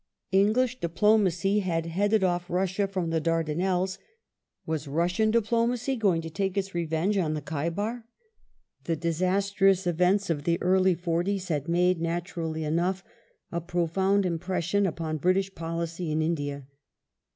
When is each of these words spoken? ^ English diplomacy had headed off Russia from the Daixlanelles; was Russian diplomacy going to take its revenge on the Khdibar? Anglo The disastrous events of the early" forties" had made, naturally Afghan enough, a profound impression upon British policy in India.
^ 0.01 0.03
English 0.31 0.79
diplomacy 0.79 1.59
had 1.59 1.85
headed 1.85 2.23
off 2.23 2.49
Russia 2.49 2.87
from 2.87 3.11
the 3.11 3.21
Daixlanelles; 3.21 3.99
was 4.65 4.87
Russian 4.87 5.29
diplomacy 5.29 5.95
going 5.95 6.23
to 6.23 6.29
take 6.31 6.57
its 6.57 6.73
revenge 6.73 7.19
on 7.19 7.35
the 7.35 7.41
Khdibar? 7.43 7.75
Anglo 7.87 8.03
The 8.85 8.95
disastrous 8.95 9.85
events 9.85 10.31
of 10.31 10.43
the 10.43 10.59
early" 10.59 10.95
forties" 11.05 11.49
had 11.49 11.67
made, 11.67 12.01
naturally 12.01 12.61
Afghan 12.63 12.73
enough, 12.73 13.03
a 13.51 13.61
profound 13.61 14.25
impression 14.25 14.87
upon 14.87 15.17
British 15.17 15.53
policy 15.53 16.11
in 16.11 16.23
India. 16.23 16.65